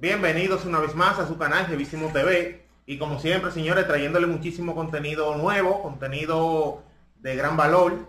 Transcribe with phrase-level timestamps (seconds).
[0.00, 2.64] Bienvenidos una vez más a su canal Revísimo TV.
[2.86, 6.82] Y como siempre, señores, trayéndole muchísimo contenido nuevo, contenido
[7.16, 8.08] de gran valor.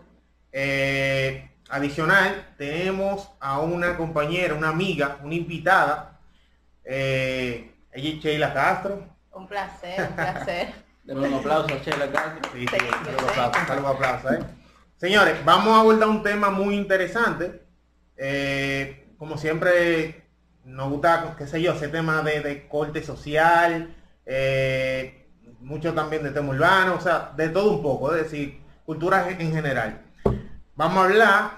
[0.54, 6.17] Eh, adicional, tenemos a una compañera, una amiga, una invitada.
[6.85, 9.05] Eh, ella es Sheila Castro.
[9.34, 10.73] Un placer, un placer.
[11.03, 12.52] Denle un aplauso a Sheila Castro.
[12.53, 13.27] Sí, sí, sí.
[13.27, 14.39] aplausos, saludos, aplausos, ¿eh?
[14.95, 17.63] Señores, vamos a abordar un tema muy interesante.
[18.16, 20.20] Eh, como siempre,
[20.63, 25.27] nos gusta, qué sé yo, ese tema de, de corte social, eh,
[25.59, 29.41] mucho también de tema urbano, o sea, de todo un poco, es decir, cultura en
[29.41, 30.01] en general.
[30.75, 31.51] Vamos a hablar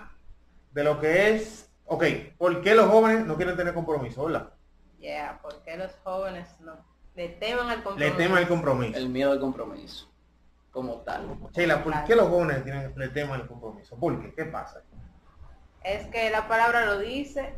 [0.72, 2.04] de lo que es, ok,
[2.38, 4.26] ¿por qué los jóvenes no quieren tener compromiso?
[4.26, 4.50] ¿verdad?
[5.00, 6.74] Yeah, porque los jóvenes no
[7.16, 8.18] le teman al Le compromiso.
[8.18, 8.98] teman el compromiso.
[8.98, 10.10] El miedo al compromiso.
[10.72, 11.38] Como tal.
[11.52, 13.96] Sheila, ¿por qué los jóvenes tienen, le teman el compromiso?
[14.00, 14.34] ¿Por qué?
[14.34, 14.82] ¿Qué pasa?
[15.84, 17.54] Es que la palabra lo dice,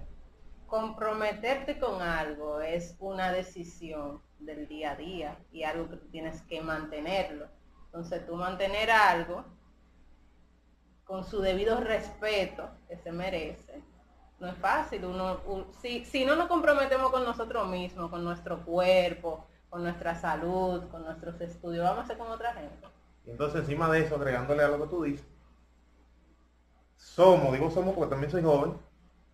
[0.75, 6.59] comprometerte con algo es una decisión del día a día y algo que tienes que
[6.61, 7.47] mantenerlo.
[7.85, 9.45] Entonces tú mantener algo
[11.05, 13.81] con su debido respeto que se merece,
[14.39, 15.05] no es fácil.
[15.05, 20.13] Uno, un- si, si no nos comprometemos con nosotros mismos, con nuestro cuerpo, con nuestra
[20.15, 22.85] salud, con nuestros estudios, vamos a ser como otra gente.
[23.25, 25.25] Y entonces encima de eso, agregándole a lo que tú dices,
[26.97, 28.73] somos, digo somos porque también soy joven,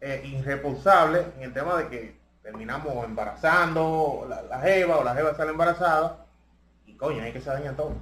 [0.01, 5.35] eh, irresponsables en el tema de que terminamos embarazando la, la jeva o la jeva
[5.35, 6.25] sale embarazada
[6.85, 7.93] y coño, hay que se daña todo.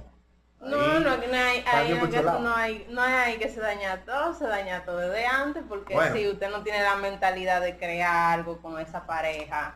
[0.60, 4.02] No, Ahí, no, no hay, hay- no, que- no hay, no hay que se daña
[4.04, 6.14] todo, se daña todo desde antes, porque Bueno.
[6.14, 9.74] si usted no tiene la mentalidad de crear algo con esa pareja,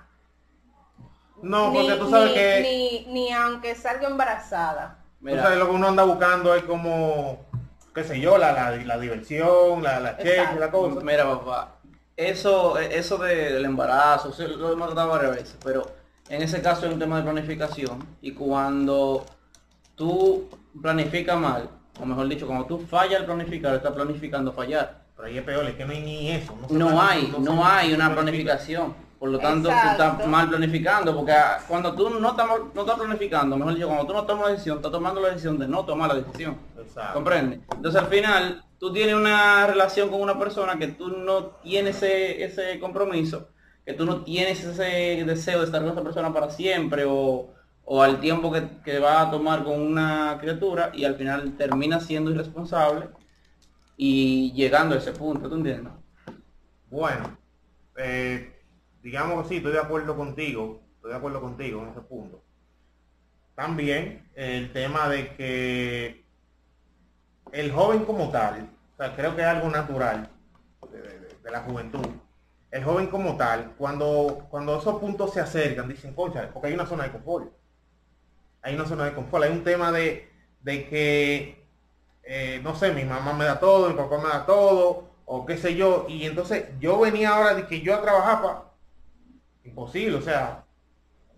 [1.43, 2.61] No, ni- porque tú sabes ni- que
[3.07, 7.45] ni, ni aunque salga embarazada, tú sabes lo que uno anda buscando es como,
[7.95, 11.01] qué sé yo, la, la, la diversión, la, la cheque, la cosa.
[11.03, 11.77] Mira, papá,
[12.17, 15.91] eso, eso de- del embarazo, lo hemos tratado varias veces, pero
[16.29, 19.25] en ese caso es un tema de planificación y cuando
[19.95, 20.49] tú
[20.81, 21.69] planificas mal,
[22.01, 25.05] o mejor dicho, cuando tú fallas al planificar, estás planificando fallar.
[25.17, 26.57] Pero ahí es peor, es que no hay ni eso.
[26.61, 28.15] No planifica, hay, no hay una planifica.
[28.15, 28.95] planificación.
[29.25, 31.33] Por lo tanto, tú estás mal planificando, porque
[31.67, 34.77] cuando tú no estás, no estás planificando, mejor dicho, cuando tú no tomas la decisión,
[34.77, 36.59] estás tomando la decisión de no tomar la decisión.
[36.79, 37.15] Exacto.
[37.15, 37.61] ¿Comprende?
[37.75, 42.45] Entonces al final tú tienes una relación con una persona que tú no tienes ese,
[42.45, 43.49] ese compromiso,
[43.87, 47.49] que tú no tienes ese deseo de estar con esa persona para siempre o,
[47.87, 51.99] o al tiempo que, que va a tomar con una criatura y al final termina
[51.99, 53.09] siendo irresponsable
[53.97, 55.95] y llegando a ese punto, ¿tú entiendes?
[56.91, 57.39] Bueno,
[57.97, 58.54] eh,
[59.05, 62.43] digamos que sí, estoy de acuerdo contigo, estoy de acuerdo contigo en ese punto.
[63.55, 66.25] También el tema de que
[67.53, 70.31] el joven como tal, o sea, creo que es algo natural
[70.91, 72.07] de, la juventud.
[72.71, 76.87] El joven como tal, cuando, cuando esos puntos se acercan, dicen, concha, porque hay una
[76.87, 77.53] zona de confort.
[78.63, 80.31] Hay una zona de confort, hay un tema de,
[80.63, 81.63] de que,
[82.23, 85.59] eh, no sé, mi mamá me da todo, mi papá me da todo, o qué
[85.59, 88.74] sé yo, y entonces yo venía ahora de que yo a trabajar para
[89.65, 90.65] imposible, o sea,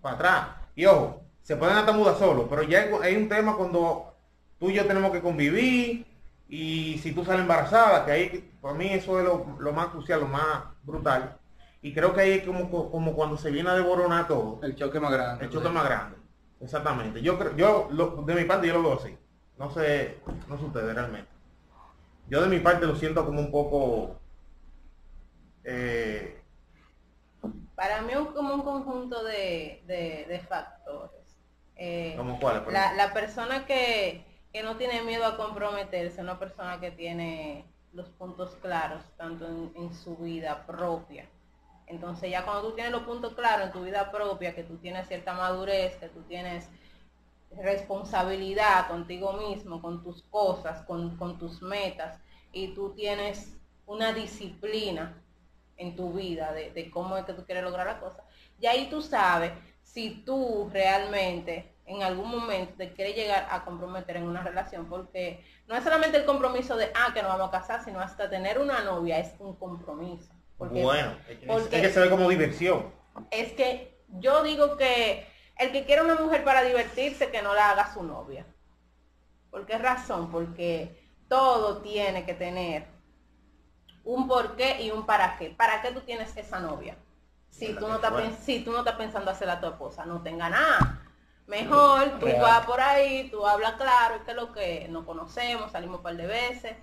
[0.00, 0.48] para atrás.
[0.74, 4.14] Y ojo, se pueden hasta mudar solo, pero ya hay, un tema cuando
[4.58, 6.06] tú y yo tenemos que convivir
[6.48, 10.20] y si tú sales embarazada, que ahí, para mí eso es lo, lo más crucial,
[10.20, 11.36] lo más brutal.
[11.82, 14.98] Y creo que ahí es como, como cuando se viene a devoronar todo, El choque
[14.98, 15.44] más grande.
[15.44, 16.16] el choque más grande.
[16.60, 17.22] Exactamente.
[17.22, 19.16] Yo creo, yo lo- de mi parte yo lo veo así.
[19.58, 21.30] No sé, no sé ustedes realmente.
[22.28, 24.18] Yo de mi parte lo siento como un poco
[25.64, 26.40] eh,
[27.76, 31.38] para mí es como un conjunto de, de- de factores.
[31.76, 36.80] Eh, como cuál, la, la persona que, que no tiene miedo a comprometerse, una persona
[36.80, 41.30] que tiene los puntos claros, tanto en, en su vida propia.
[41.86, 45.08] Entonces ya cuando tú tienes los puntos claros en tu vida propia, que tú tienes
[45.08, 46.68] cierta madurez, que tú tienes
[47.50, 52.20] responsabilidad contigo mismo, con tus cosas, con, con tus metas,
[52.52, 53.56] y tú tienes
[53.86, 55.22] una disciplina
[55.76, 58.24] en tu vida de, de cómo es que tú quieres lograr la cosa.
[58.60, 59.52] Y ahí tú sabes
[59.82, 65.44] si tú realmente en algún momento te quieres llegar a comprometer en una relación, porque
[65.68, 68.58] no es solamente el compromiso de, ah, que nos vamos a casar, sino hasta tener
[68.58, 70.32] una novia es un compromiso.
[70.58, 71.12] Porque bueno,
[71.46, 72.92] porque- es que se ve como diversión.
[73.30, 75.26] es que yo digo que
[75.58, 78.44] el que quiere una mujer para divertirse, que no la haga su novia.
[79.50, 80.30] ¿Por qué razón?
[80.30, 82.84] Porque todo tiene que tener
[84.06, 85.50] un por qué y un para qué.
[85.50, 86.96] ¿Para qué tú tienes esa novia?
[87.50, 88.12] Si tú no estás,
[88.42, 91.02] si tú no estás pensando hacerla a tu esposa, no tenga nada.
[91.46, 92.40] Mejor tú Real.
[92.42, 96.16] vas por ahí, tú hablas claro, que es lo que nos conocemos, salimos un par
[96.16, 96.76] de veces.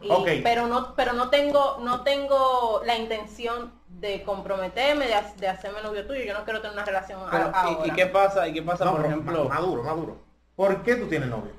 [0.00, 5.48] Y- pero no pero no tengo no tengo la intención de comprometerme de, ha- de
[5.48, 8.06] hacerme novio tuyo yo no quiero tener una relación a- Pero, ¿y- ahora ¿y, qué
[8.06, 8.46] pasa?
[8.48, 9.44] ¿Y qué pasa, No, por ejemplo?
[9.44, 10.18] ma- maduro, maduro.
[10.54, 11.52] ¿Por qué tú tienes novio?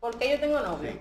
[0.00, 0.92] ¿por qué yo tengo novio?
[0.92, 1.00] Sí.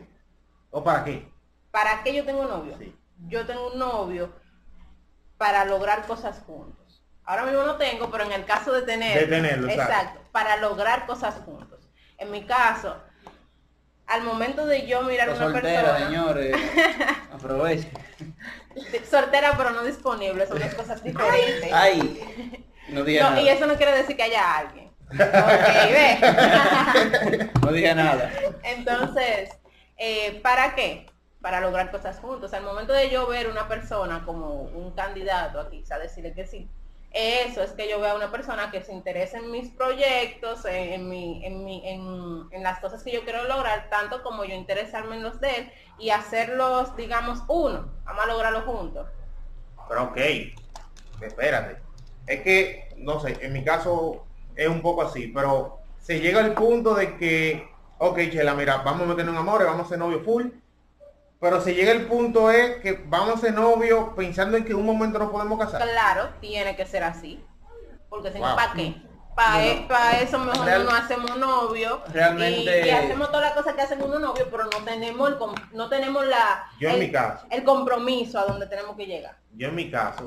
[0.69, 1.27] ¿O para qué?
[1.71, 2.75] ¿para qué yo tengo novio?
[2.77, 2.95] Sí.
[3.27, 4.33] Yo tengo un novio
[5.38, 9.27] para lograr cosas juntos ahora mismo no tengo pero en el caso de tener De
[9.27, 9.94] tenerlo, exacto.
[9.94, 11.79] exacto para lograr cosas juntos
[12.18, 12.97] en mi caso
[14.07, 16.56] al momento de yo mirar a una soltera, persona señores.
[17.33, 17.89] Aproveche.
[19.09, 22.19] soltera pero no disponible son dos cosas diferentes Ay,
[22.89, 23.41] no diga No, nada.
[23.41, 24.91] y eso no quiere decir que haya alguien.
[25.12, 25.17] Ok,
[25.91, 27.50] ve.
[27.62, 28.31] No diga nada.
[28.63, 29.50] Entonces,
[29.97, 31.06] eh, ¿para qué?
[31.41, 32.53] Para lograr cosas juntos.
[32.53, 36.69] Al momento de yo ver una persona como un candidato aquí, a decirle que sí,
[37.13, 41.09] eso es que yo vea una persona que se interese en mis proyectos, en, en
[41.09, 45.23] mi, en, mi, en, las cosas que yo quiero lograr, tanto como yo interesarme en
[45.23, 47.91] los de él y hacerlos, digamos, uno.
[48.05, 49.07] Vamos a lograrlo juntos.
[49.89, 50.17] Pero ok,
[51.21, 51.81] espérate.
[52.27, 56.53] Es que, no sé, en mi caso es un poco así, pero se llega al
[56.53, 60.21] punto de que, ok, Chela, mira, vamos a meternos en amores, vamos a ser novio
[60.21, 60.45] full,
[61.41, 64.85] pero se llega el punto es que vamos ser novio pensando en que en un
[64.85, 65.81] momento nos podemos casar.
[65.81, 67.43] Claro, tiene que ser así.
[68.09, 68.55] Porque si no, Wow.
[68.55, 68.95] ¿para qué?
[69.35, 72.01] Para No, eso mejor real- no hacemos novio.
[72.13, 75.38] Realmente- Y, y hacemos todas las cosas que hacen unos novios, pero no tenemos el,
[75.71, 77.47] no tenemos la Yo en el, mi caso.
[77.49, 79.38] el compromiso a donde tenemos que llegar.
[79.55, 80.23] Yo en mi caso,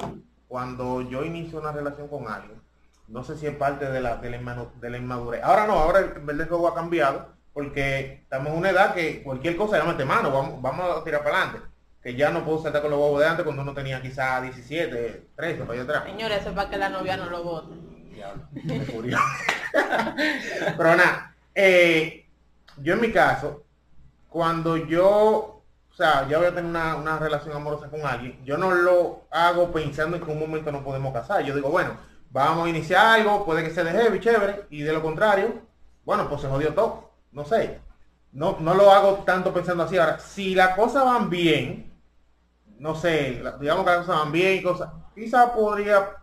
[0.48, 2.60] cuando yo inicio una relación con alguien,
[3.06, 5.42] no sé si es parte de la, de la, de inmadurez.
[5.44, 9.56] Ahora no, ahora el el juego ha cambiado, porque estamos en una edad que cualquier
[9.56, 11.66] cosa ya mete mano, vamos, vamos a tirar para adelante.
[12.02, 15.28] Que ya no puedo saltar con los huevos de antes cuando uno tenía quizá 17,
[15.34, 16.04] 13, para allá atrás.
[16.04, 17.74] Señores, eso es para que la novia no lo vote.
[18.12, 18.84] Diablo, me.
[20.76, 22.26] Pero nada, eh,
[22.78, 23.64] yo en mi caso,
[24.28, 28.58] cuando yo, o sea, ya voy a tener una, una relación amorosa con alguien, yo
[28.58, 31.42] no lo hago pensando en que un momento nos podemos casar.
[31.44, 31.96] Yo digo, bueno,
[32.30, 35.62] vamos a iniciar algo, puede que sea de heavy, chévere, y de lo contrario,
[36.04, 37.03] bueno, pues se jodió todo.
[37.34, 37.80] No sé.
[38.32, 39.96] No, no lo hago tanto pensando así.
[39.98, 41.92] Ahora, si las cosas van bien,
[42.78, 46.16] no sé, la- digamos que las cosas van bien y cosas, quizá podría,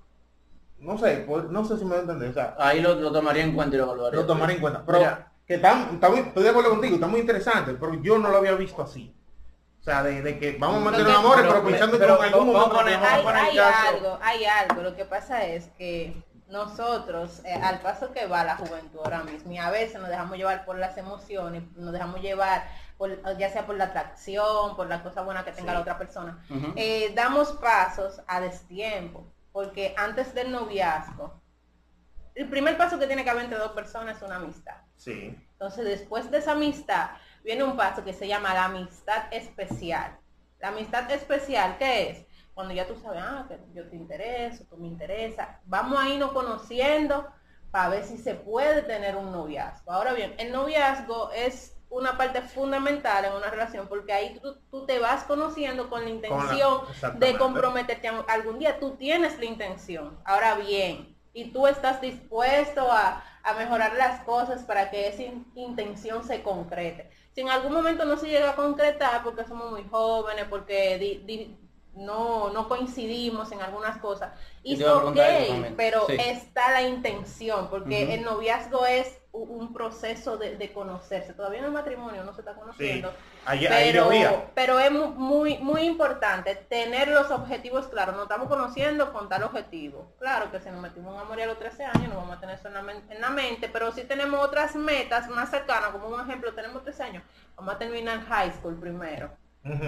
[0.79, 3.43] no sé, no sé si me voy a entender, o sea, Ahí lo, lo tomaría
[3.43, 4.19] en cuenta y lo evaluaría.
[4.19, 4.83] lo tomaré en cuenta.
[4.85, 8.17] Pero Mira, que tan, está muy- estoy de acuerdo contigo, está muy interesante, pero yo
[8.17, 9.13] no lo había visto así.
[9.79, 12.27] O sea, de, de que vamos a mantener que- amores, pero, pero- pensando pero- que
[12.27, 14.81] en algún momento Hay, hay algo, hay algo.
[14.83, 19.51] Lo que pasa es que nosotros, eh, al paso que va la juventud ahora mismo,
[19.51, 22.67] y a veces nos dejamos llevar por las emociones, nos dejamos llevar
[22.97, 25.75] por, ya sea por la atracción, por la cosa buena que tenga Sí.
[25.75, 26.43] la otra persona,
[26.75, 31.41] eh, damos pasos a destiempo, porque antes del noviazgo,
[32.35, 34.75] el primer paso que tiene que haber entre dos personas es una amistad.
[34.95, 37.11] Sí, Entonces, después de esa amistad,
[37.43, 40.17] viene un paso que se llama la amistad especial.
[40.59, 42.25] La amistad especial, ¿qué es?
[42.53, 46.31] Cuando ya tú sabes, ah, que yo te intereso, tú me interesas, vamos a irnos
[46.33, 47.27] conociendo
[47.71, 49.91] para ver si se puede tener un noviazgo.
[49.91, 54.85] Ahora bien, el noviazgo es una parte fundamental en una relación porque ahí tú, tú
[54.85, 56.81] te vas conociendo con la intención
[57.13, 58.79] de comprometerte algún día.
[58.79, 60.19] Tú tienes la intención.
[60.25, 65.45] Ahora bien, y tú estás dispuesto a, a mejorar las cosas para que esa in-
[65.55, 67.09] intención se concrete.
[67.33, 71.23] Si en algún momento no se llega a concretar porque somos muy jóvenes, porque di-
[71.25, 71.57] di-
[71.93, 74.31] no, no coincidimos en algunas cosas,
[74.63, 75.17] Y ok,
[75.75, 76.15] pero Sí.
[76.19, 81.33] está la intención, porque el noviazgo es un proceso de, de conocerse.
[81.33, 82.59] Todavía en el matrimonio no se está sí.
[82.59, 83.13] conociendo,
[83.45, 84.23] Ahí, ahí pero, vi.
[84.53, 88.13] pero es mu- muy muy importante tener los objetivos claros.
[88.15, 90.13] Nos estamos conociendo con tal objetivo.
[90.19, 92.55] Claro que si nos metimos en amor a los 13 años no vamos a tener
[92.59, 96.21] eso en la, en la mente, pero si tenemos otras metas más cercanas, como un
[96.21, 97.23] ejemplo, tenemos 13 años,
[97.55, 99.31] vamos a terminar high school primero,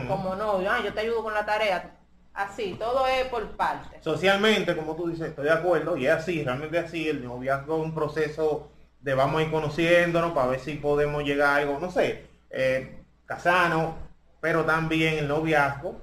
[0.07, 1.97] Como novio, ah, yo te ayudo con la tarea.
[2.33, 3.97] Así, todo es por parte.
[4.01, 7.77] Socialmente, como tú dices, estoy de acuerdo, y es así, realmente es así, el noviazgo
[7.77, 11.79] es un proceso de vamos a ir conociéndonos para ver si podemos llegar a algo,
[11.79, 13.95] no sé, eh, casarnos,
[14.41, 16.01] pero también el noviazgo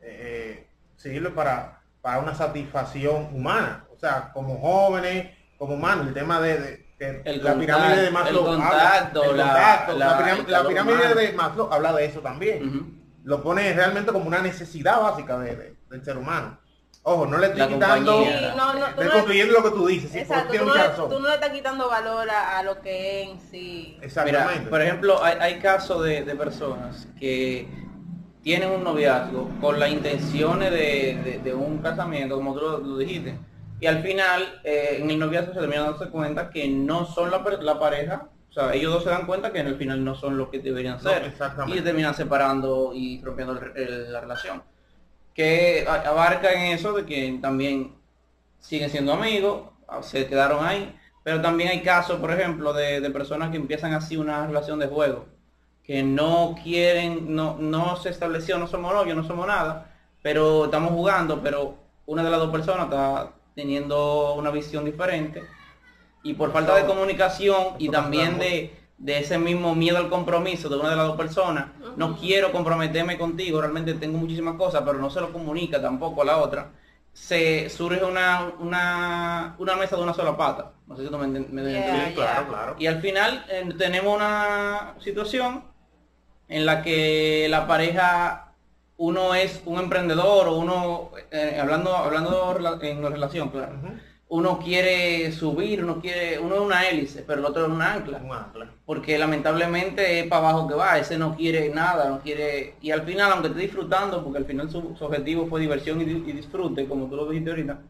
[0.00, 0.66] eh,
[0.96, 6.58] sirve para, para una satisfacción humana, o sea, como jóvenes, como humanos, el tema de,
[6.60, 6.81] de-
[7.24, 11.14] El la pirámide de Maslow el habla- contacto, el la- contacto, la- pirámide humano.
[11.14, 15.76] de Maslow habla de eso también lo pone realmente como una necesidad básica de- de-
[15.90, 16.58] del ser humano.
[17.04, 18.22] Ojo, no le estoy La quitando.
[18.22, 20.82] Sí, no, no, tú estoy no- construyendo lo que tú dices, Exacto, tú no, le,
[20.88, 21.10] razón.
[21.10, 23.98] tú no le estás quitando valor a, a lo que es en sí.
[24.00, 24.58] Exactamente.
[24.60, 27.66] Mira, por ejemplo, hay, hay casos de, de personas que
[28.42, 32.96] tienen un noviazgo con las intenciones de, de- de un casamiento, como tú lo, lo
[32.98, 33.36] dijiste,
[33.82, 37.38] y al final eh, en el noviazgo se terminan dándose cuenta que no son la,
[37.60, 40.38] la pareja O sea, ellos dos se dan cuenta que en el final no son
[40.38, 41.24] lo que deberían No, ser.
[41.24, 41.78] exactamente.
[41.80, 44.62] y terminan separando y rompiendo el- el- la relación.
[45.34, 47.94] Que abarca en eso de que también
[48.60, 53.10] siguen siendo amigos, ah, se quedaron ahí, pero también hay casos, por ejemplo, de, de
[53.10, 55.26] personas que empiezan así una relación de juego,
[55.82, 59.90] que no quieren, no, no se estableció, no somos novios, no somos nada,
[60.22, 65.42] pero estamos jugando, pero una de las dos personas está teniendo una visión diferente
[66.22, 70.76] y por falta de comunicación y también de, de ese mismo miedo al compromiso de
[70.76, 71.66] una de las dos personas,
[71.96, 76.24] no quiero comprometerme contigo, realmente tengo muchísimas cosas, pero no se lo comunica tampoco a
[76.24, 76.70] la otra,
[77.12, 80.72] se surge una, una, una mesa de una sola pata.
[80.86, 81.78] No sé si tú me, me Yeah.
[81.78, 82.08] entiendes.
[82.08, 82.76] Sí, claro, claro.
[82.78, 85.64] Y al final eh, tenemos una situación
[86.48, 88.51] en la que la pareja,
[89.08, 93.74] uno es un emprendedor o uno, eh, hablando, hablando en relación, claro,
[94.28, 98.18] uno quiere subir, uno quiere, uno es una hélice, pero el otro es una ancla.
[98.18, 98.66] Un ancla.
[98.86, 103.02] porque lamentablemente es para abajo que va, ese no quiere nada, no quiere, y al
[103.02, 106.32] final, aunque esté disfrutando, porque al final su, su objetivo fue diversión y, di- y
[106.32, 107.80] disfrute, como tú lo dijiste ahorita,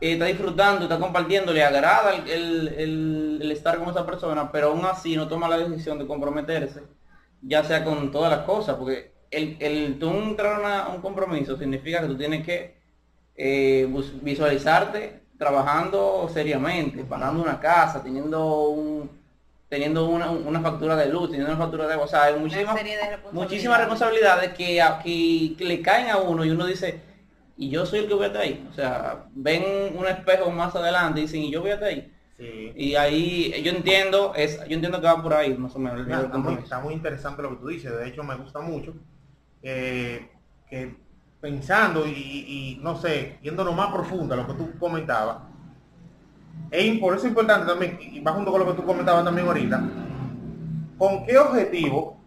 [0.00, 4.50] eh, está disfrutando, está compartiendo, le agrada el, el- el- el estar con esa persona,
[4.52, 6.82] pero aún así no toma la decisión de comprometerse,
[7.42, 12.00] ya sea con todas las cosas, porque el, el tú entrar a un compromiso significa
[12.00, 12.74] que tú tienes que
[13.36, 13.88] eh,
[14.22, 19.10] visualizarte trabajando seriamente, pagando una casa, teniendo un
[19.68, 22.74] teniendo una, una factura de luz, teniendo una factura de agua, o sea, hay muchísimas,
[22.74, 23.32] responsabilidades.
[23.32, 27.00] muchísimas responsabilidades que, a- que, que le caen a uno y uno dice,
[27.56, 30.74] y yo soy el que voy a estar ahí, o sea, ven un espejo más
[30.74, 32.12] adelante y dicen, y yo voy a estar ahí.
[32.36, 32.72] Sí.
[32.74, 36.06] Y ahí yo entiendo, es, yo entiendo que va por ahí, más o menos, el
[36.38, 38.94] muy, está muy interesante lo que tú dices, de hecho me gusta mucho
[39.62, 40.30] eh,
[40.68, 40.96] que
[41.40, 45.38] pensando y, y, no sé, yéndonos más profunda lo que tú comentabas,
[46.70, 49.46] es por eso es importante también, y va junto con lo que tú comentabas también
[49.46, 49.82] ahorita,
[50.98, 52.18] con qué objetivo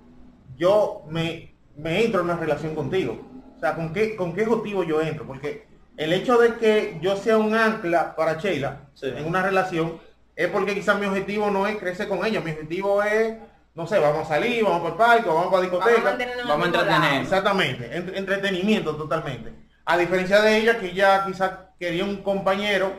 [0.58, 3.20] yo me, me entro en una relación contigo.
[3.56, 7.16] O sea, con qué, con qué objetivo yo entro, porque el hecho de que yo
[7.16, 9.08] sea un ancla para Sheila Sí.
[9.08, 10.00] en una relación
[10.36, 13.38] es porque quizás mi objetivo no es crecer con ella, mi objetivo es,
[13.76, 16.10] no sé, vamos a salir, vamos para el parque, vamos para la Vamos a discoteca.
[16.10, 17.22] Vamos a el mismo entretener.
[17.22, 19.54] Exactamente, entre- entretenimiento totalmente.
[19.86, 22.94] A diferencia de ella, que ella quizás quería un compañero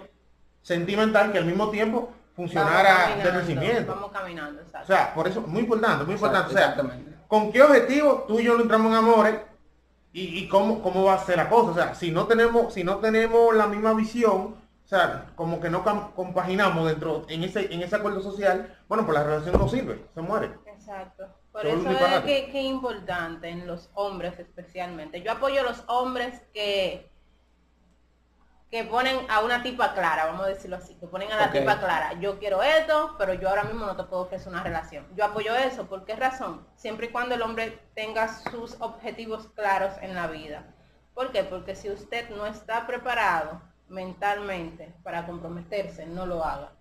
[0.63, 3.95] sentimental que al mismo tiempo funcionara Vamos de crecimiento.
[3.95, 4.87] Vamos caminando, O exacto.
[4.89, 6.49] sea, por eso, muy importante, muy importante.
[6.49, 7.13] O sea, Exactamente.
[7.29, 9.37] ¿con qué objetivo tú y yo no entramos en amores?
[10.13, 11.71] Y, y cómo, cómo va a ser la cosa.
[11.71, 15.71] O sea, si no tenemos, si no tenemos la misma visión, o sea, como que
[15.71, 15.83] no
[16.15, 20.21] compaginamos dentro, en ese, en ese acuerdo social, bueno, pues la relación no sirve, se
[20.21, 20.51] muere.
[20.87, 21.29] Exacto.
[21.53, 25.23] Por eso es que, que es importante en los hombres especialmente.
[25.23, 27.11] Yo apoyo a los hombres que
[28.75, 31.79] que ponen a una tipa clara, vamos a decirlo así, que ponen a la tipa
[31.79, 35.07] clara, yo quiero esto, pero yo ahora mismo no te puedo ofrecer una relación.
[35.15, 36.67] Yo apoyo eso, ¿por qué razón?
[36.75, 40.75] Siempre y cuando el hombre tenga sus objetivos claros en la vida.
[41.15, 41.45] ¿Por qué?
[41.45, 46.73] Porque si usted no está preparado mentalmente para comprometerse, no lo haga.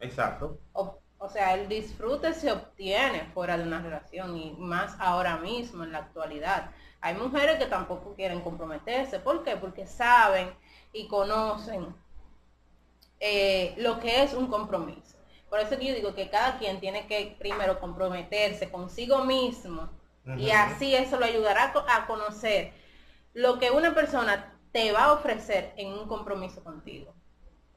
[0.00, 0.58] Exacto.
[0.72, 5.84] O, o sea, el disfrute se obtiene fuera de una relación y más ahora mismo,
[5.84, 6.72] en la actualidad.
[7.00, 9.20] Hay mujeres que tampoco quieren comprometerse.
[9.20, 9.56] ¿Por qué?
[9.56, 10.52] Porque saben
[10.92, 11.94] y conocen
[13.20, 15.16] eh, lo que es un compromiso.
[15.48, 19.90] Por eso que yo digo que cada quien tiene que primero comprometerse consigo mismo
[20.36, 22.72] y así eso lo ayudará a conocer
[23.32, 27.14] lo que una persona te va a ofrecer en un compromiso contigo.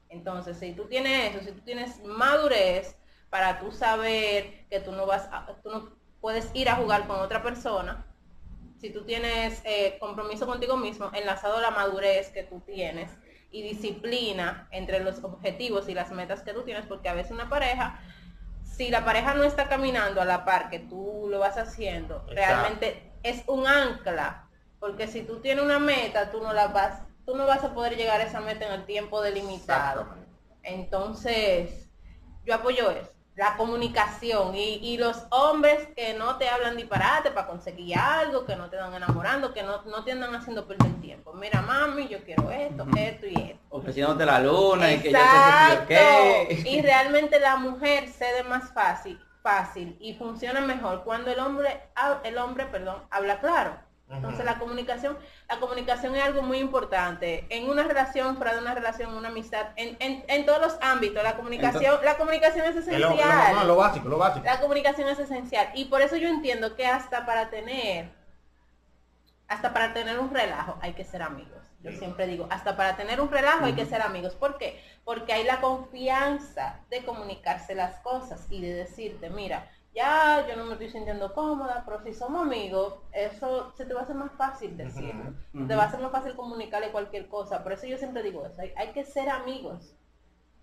[0.08, 2.96] Entonces, si tú tienes eso, si tú tienes madurez
[3.30, 5.90] para tú saber que tú no vas a, tú no
[6.20, 8.06] puedes ir a jugar con otra persona,
[8.78, 13.10] si tú tienes eh, compromiso contigo mismo, enlazado a la madurez que tú tienes
[13.50, 17.48] y disciplina entre los objetivos y las metas que tú tienes, porque a veces una
[17.48, 18.00] pareja,
[18.64, 22.34] si la pareja no está caminando a la par que tú lo vas haciendo, Exacto.
[22.34, 27.34] realmente es un ancla, porque si tú tienes una meta, tú no la vas, tú
[27.34, 30.06] no vas a poder llegar a esa meta en el tiempo delimitado.
[30.62, 31.88] Entonces,
[32.44, 37.46] yo apoyo eso, la comunicación y, y los hombres que no te hablan disparate para
[37.46, 41.34] conseguir algo, que no te dan enamorando, que no, no te andan haciendo perder tiempo.
[41.34, 43.60] Mira, mami, yo quiero esto, esto y esto.
[43.70, 45.24] Ofreciéndote la luna y que yo te
[46.70, 52.20] Y realmente la mujer cede más fácil, fácil y funciona mejor cuando el hombre, ha-
[52.24, 53.85] el hombre, perdón, habla claro.
[54.08, 58.72] Entonces la comunicación, la comunicación es algo muy importante en una relación, fuera de una
[58.72, 61.22] relación, una amistad, en, en, en todos los ámbitos.
[61.24, 63.54] La comunicación, la comunicación es lo, esencial.
[63.54, 64.44] lo- no, lo básico, lo básico.
[64.44, 65.70] La comunicación es esencial.
[65.74, 68.08] Y por eso yo entiendo que hasta para tener,
[69.48, 71.52] hasta para tener un relajo hay que ser amigos.
[71.82, 71.98] Yo Sí.
[71.98, 74.34] siempre digo, hasta para tener un relajo hay que ser amigos.
[74.34, 74.80] ¿Por qué?
[75.04, 80.66] porque hay la confianza de comunicarse las cosas y de decirte, mira, ya yo no
[80.66, 84.30] me estoy sintiendo cómoda, pero si somos amigos, eso se te va a hacer más
[84.32, 85.32] fácil decirlo.
[85.66, 87.62] Te va a ser más fácil comunicarle cualquier cosa.
[87.62, 89.96] Por eso yo siempre digo eso, hay, hay que ser amigos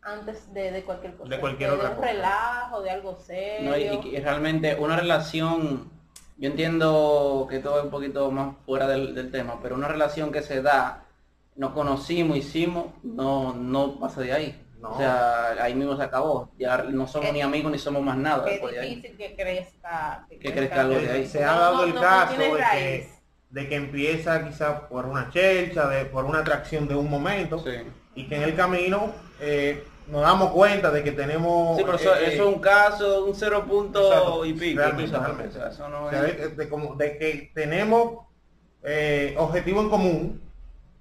[0.03, 1.29] antes de, de cualquier cosa.
[1.29, 2.07] De cualquier de, otra un cosa.
[2.07, 3.71] relajo, de algo serio.
[3.71, 5.89] No, y, y realmente una relación,
[6.37, 10.31] yo entiendo que todo es un poquito más fuera del, del tema, pero una relación
[10.31, 11.05] que se da,
[11.55, 14.59] nos conocimos, hicimos, no, no pasa de ahí.
[14.83, 14.89] No.
[14.91, 16.51] O sea, ahí mismo se acabó.
[16.59, 20.27] Ya no somos Que- ni amigos ni somos más nada que es difícil que crezca.
[20.29, 21.25] Que crezca algo de ahí.
[21.25, 23.09] Se ha dado no, el no caso de que,
[23.49, 27.71] de que empieza quizá por una chelcha, de, por una atracción de un momento, Sí.
[28.15, 31.77] y que en el camino eh, nos damos cuenta de que tenemos...
[31.77, 34.79] Sí, pero eso, eh, eso es un caso, un cero punto Exacto, y pico.
[34.81, 35.57] realmente, realmente.
[35.59, 38.25] o sea, eso no o sea, es- de, de como- de que tenemos
[38.83, 40.41] eh, objetivo en común,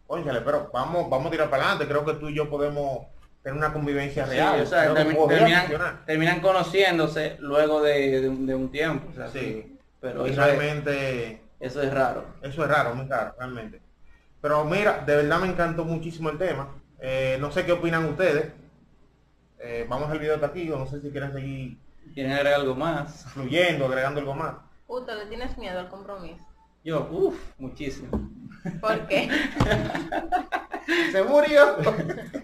[0.07, 3.07] óyale, pero vamos, vamos a tirar para adelante, creo que tú y yo podemos
[3.43, 4.61] tener una convivencia Sí, real.
[4.61, 9.09] o sea, termi- terminan, conociéndose luego de, de un, de un tiempo.
[9.11, 9.39] o sea, Sí.
[9.39, 9.79] sí.
[10.01, 11.41] Pero es, realmente...
[11.61, 12.25] eso es raro.
[12.43, 13.81] Eso es raro, muy raro, realmente.
[14.41, 16.69] Pero mira, de verdad me encantó muchísimo el tema.
[16.99, 18.53] Eh, no sé qué opinan ustedes.
[19.61, 21.79] Eh, vamos al video de aquí, o no sé si quieren seguir
[22.15, 23.25] ¿Quieren agregar algo más?
[23.33, 24.55] fluyendo, agregando algo más.
[24.89, 26.45] Justo, ¿le tienes miedo al compromiso?
[26.85, 28.11] Yo, uff, muchísimo.
[28.81, 29.29] ¿Por qué?
[31.13, 31.77] ¡Se murió!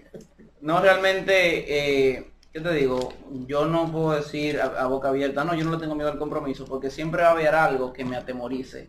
[0.69, 3.11] No, realmente, eh, ¿qué te digo?
[3.47, 6.65] Yo no puedo decir a, boca abierta, no, yo no le tengo miedo al compromiso,
[6.65, 8.87] porque siempre va a haber algo que me atemorice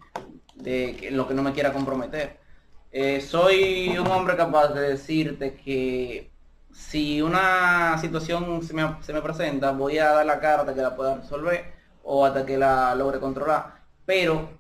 [0.57, 2.39] de lo que no me quiera comprometer.
[2.93, 6.31] Eh, soy un hombre capaz de decirte que
[6.71, 10.83] si una situación se me, se me presenta, voy a dar la cara hasta que
[10.83, 11.65] la pueda resolver
[12.03, 13.87] o hasta que la logre controlar.
[14.05, 14.51] Pero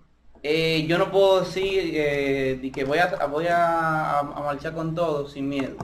[0.43, 5.51] eh, yo no puedo decir eh, que voy a voy a marchar con todo sin
[5.51, 5.77] miedo.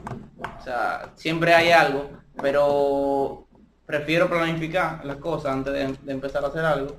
[0.58, 2.10] O sea, siempre hay algo,
[2.40, 3.48] pero
[3.86, 6.96] prefiero planificar las cosas antes de, de empezar a hacer algo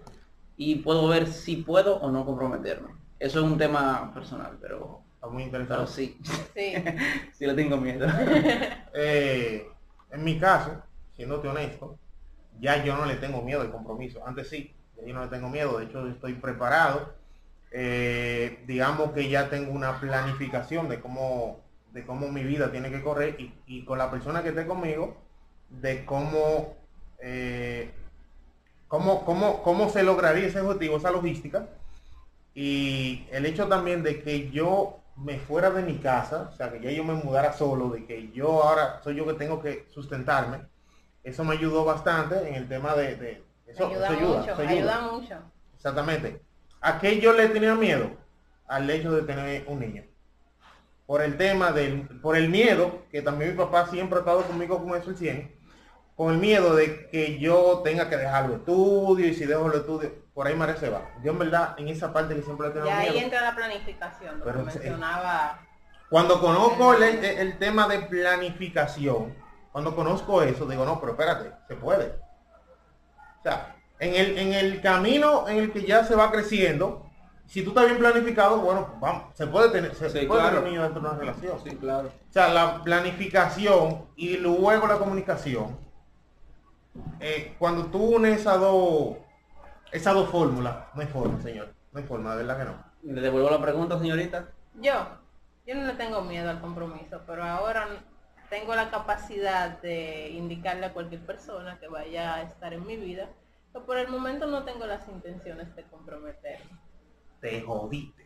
[0.56, 2.90] y puedo ver si puedo o no comprometerme.
[3.20, 5.92] Eso es un tema personal, pero, Está muy pero interesante.
[5.92, 6.18] sí,
[6.54, 6.74] Sí.
[7.34, 8.08] sí le tengo miedo.
[8.94, 9.68] Eh,
[10.12, 10.84] en mi caso,
[11.16, 12.00] siéndote honesto,
[12.60, 14.26] ya yo no le tengo miedo al compromiso.
[14.26, 15.78] Antes sí, ya yo no le tengo miedo.
[15.80, 17.16] De hecho, estoy preparado.
[17.72, 21.67] Eh, digamos que ya tengo una planificación de cómo,
[21.98, 25.18] de cómo mi vida tiene que correr y, y con la persona que esté conmigo,
[25.70, 26.76] de cómo,
[27.20, 27.90] eh,
[28.88, 31.68] cómo, cómo, cómo se lograría ese objetivo, esa logística.
[32.54, 36.82] Y el hecho también de que yo me fuera de mi casa, o sea, que
[36.82, 40.60] ya yo me mudara solo, de que yo ahora soy yo que tengo que sustentarme,
[41.24, 43.16] eso me ayudó bastante en el tema de...
[43.16, 45.02] de- eso, ayuda, eso ayuda, mucho, eso ayuda.
[45.02, 45.36] mucho.
[45.76, 46.42] Exactamente.
[46.80, 48.12] ¿A qué yo le tenía miedo?
[48.68, 50.04] Al hecho de tener un niño.
[51.08, 54.84] Por el tema del, por el miedo, que también mi papá siempre ha estado conmigo
[54.84, 55.56] con eso el 100,
[56.16, 59.78] con el miedo de que yo tenga que dejar los estudios y si dejo los
[59.78, 61.02] estudios, por ahí María se va.
[61.24, 63.24] Yo en verdad, en esa parte que siempre le tengo Y ahí miedo.
[63.26, 64.80] entra la planificación, lo Pero que sí.
[64.80, 65.60] mencionaba.
[66.10, 69.34] Cuando conozco el, el- el tema de planificación,
[69.72, 72.20] cuando conozco eso, digo, no, pero espérate, se puede.
[73.40, 77.07] O sea, en el, en el camino en el que ya se va creciendo,
[77.48, 80.58] si tú estás bien planificado, bueno, vamos, se puede tener, se Sí, puede claro.
[80.58, 81.60] tener un niño dentro de una relación.
[81.64, 82.10] Sí, claro.
[82.10, 85.78] O sea, la planificación y luego la comunicación,
[87.20, 89.18] eh, cuando tú unes esas dos,
[89.92, 93.14] esas dos fórmulas, no hay forma, señor, no hay forma, de verdad que no.
[93.14, 94.50] Le devuelvo la pregunta, señorita.
[94.76, 94.94] Yo,
[95.66, 97.88] yo no le tengo miedo al compromiso, pero ahora
[98.50, 103.30] tengo la capacidad de indicarle a cualquier persona que vaya a estar en mi vida
[103.74, 106.87] que por el momento no tengo las intenciones de comprometerme.
[107.42, 108.24] Te jodiste.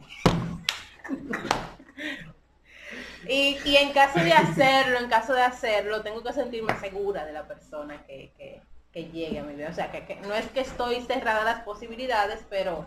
[3.28, 7.34] Y, y en caso de hacerlo, en caso de hacerlo, tengo que sentirme segura de
[7.34, 9.70] la persona que, que, que llegue a mi vida.
[9.70, 12.86] O sea, que, que no es que estoy cerrada a las posibilidades, pero,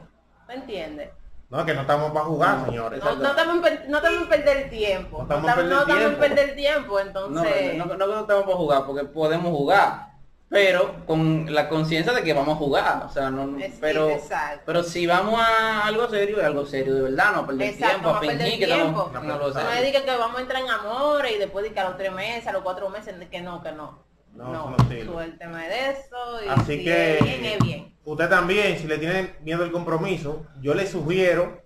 [0.49, 1.11] ¿me entiendes?
[1.51, 3.05] No, es que no estamos para jugar, No, señores.
[3.05, 5.19] No, no estamos en per- no estamos en perder tiempo.
[5.19, 6.21] No estamos No en estamos, no perder en tiempo.
[6.21, 7.77] perder tiempo, No, entonces...
[7.77, 10.14] no, no, no estamos para jugar, porque podemos jugar,
[10.55, 13.03] pero con la conciencia de que vamos a jugar.
[13.07, 14.63] O sea, no, Es- pero, exacto.
[14.65, 17.89] pero si vamos a algo serio, es algo serio de verdad, no a perder Exacto,
[17.89, 18.87] tiempo, a no a perder fingir que tiempo.
[18.87, 21.81] estamos algo No, No me que vamos a entrar en amor y después de que
[21.81, 23.99] a los tres meses, a los cuatro meses, que no, que no.
[24.33, 24.77] No, No, no
[25.13, 27.95] suélteme de eso y Así si que es bien, es bien.
[28.05, 31.63] usted también, si le tiene miedo al compromiso, yo le sugiero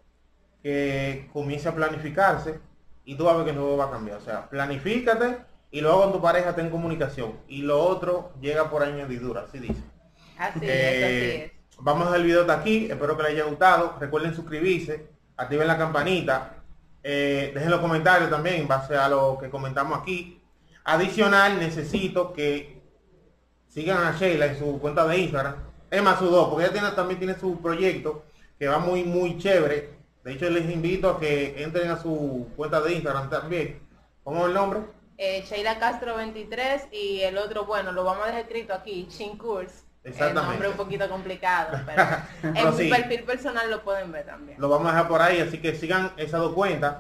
[0.63, 2.59] que comience a planificarse
[3.05, 4.17] y tú vas a ver que no va a cambiar.
[4.17, 5.37] O sea, planifícate
[5.71, 7.35] y luego con tu pareja ten comunicación.
[7.49, 9.83] Y lo otro llega por añadidura, así dice.
[10.39, 11.53] Así Eh, es, así es.
[11.81, 13.97] Vamos al video de aquí, espero que les haya gustado.
[14.01, 16.57] Recuerden suscribirse, activen la campanita,
[17.03, 20.43] eh, dejen los comentarios también en base a lo que comentamos aquí.
[20.85, 22.83] Adicional, necesito que
[23.69, 25.55] sigan a Sheila en su cuenta de Instagram.
[25.91, 28.25] Es más, su dos, porque ella tiene, también tiene su proyecto
[28.59, 29.91] que va muy, muy chévere.
[30.25, 33.81] De hecho, les invito a que entren a su cuenta de Instagram también.
[34.25, 34.81] ¿Cómo es el nombre?
[35.21, 39.85] Eh, Sheila Castro 23 y el otro, bueno, lo vamos a dejar escrito aquí, Chinkurs.
[40.05, 40.51] El Exactamente.
[40.51, 42.05] nombre un poquito complicado, pero
[42.57, 42.85] en sí.
[42.85, 44.61] mi perfil personal lo pueden ver también.
[44.61, 46.99] Lo vamos a dejar por ahí, así que sigan esas dos cuentas.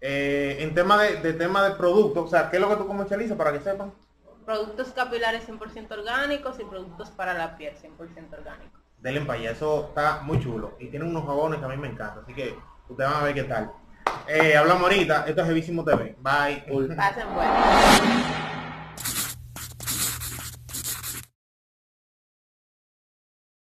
[0.00, 2.88] Eh, en tema de, de tema de productos, o sea, ¿qué es lo que tú
[2.88, 3.92] comercializas para que sepan?
[4.44, 8.80] Productos capilares 100% orgánicos y productos para la piel 100% orgánicos.
[8.98, 10.72] Denle para allá, eso está muy chulo.
[10.80, 13.34] Y tienen unos jabones que a mí me encantan, así que ustedes van a ver
[13.34, 13.70] qué tal.
[14.28, 16.14] Eh, hablamos ahorita, esto es Jevísimo TV.
[16.20, 16.62] Bye.
[16.96, 18.49] Pasen bueno.